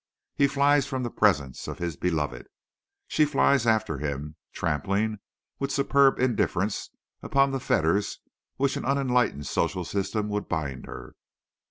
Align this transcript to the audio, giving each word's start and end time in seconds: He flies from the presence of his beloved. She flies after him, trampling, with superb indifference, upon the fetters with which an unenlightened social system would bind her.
He 0.35 0.47
flies 0.47 0.87
from 0.87 1.03
the 1.03 1.11
presence 1.11 1.67
of 1.67 1.77
his 1.77 1.95
beloved. 1.95 2.47
She 3.07 3.23
flies 3.23 3.67
after 3.67 3.99
him, 3.99 4.35
trampling, 4.51 5.19
with 5.59 5.71
superb 5.71 6.17
indifference, 6.19 6.89
upon 7.21 7.51
the 7.51 7.59
fetters 7.59 8.17
with 8.57 8.71
which 8.71 8.77
an 8.77 8.85
unenlightened 8.85 9.45
social 9.45 9.85
system 9.85 10.27
would 10.29 10.49
bind 10.49 10.87
her. 10.87 11.13